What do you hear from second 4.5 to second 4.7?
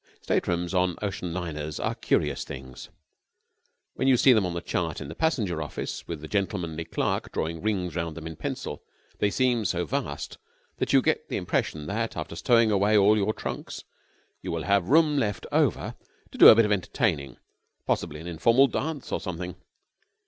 the